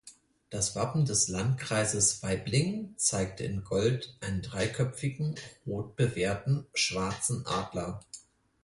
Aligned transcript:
Das 0.49 0.75
Wappen 0.75 1.05
des 1.05 1.27
Landkreises 1.27 2.23
Waiblingen 2.23 2.97
zeigte 2.97 3.43
in 3.43 3.63
Gold 3.63 4.17
einen 4.21 4.41
dreiköpfigen, 4.41 5.35
rot 5.67 5.95
bewehrten, 5.95 6.65
schwarzen 6.73 7.45
Adler. 7.45 7.99